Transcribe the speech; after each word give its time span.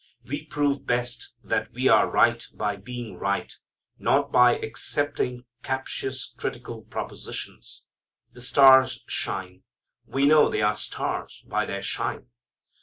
We 0.25 0.45
prove 0.47 0.87
best 0.87 1.31
that 1.43 1.71
we 1.73 1.87
are 1.87 2.09
right 2.09 2.43
by 2.55 2.75
being 2.77 3.19
right, 3.19 3.55
not 3.99 4.31
by 4.31 4.55
accepting 4.57 5.45
captious, 5.61 6.33
critical 6.37 6.81
propositions. 6.81 7.85
The 8.31 8.41
stars 8.41 9.03
shine. 9.05 9.61
We 10.07 10.25
know 10.25 10.49
they 10.49 10.63
are 10.63 10.73
stars 10.73 11.43
by 11.45 11.67
their 11.67 11.83
shine. 11.83 12.29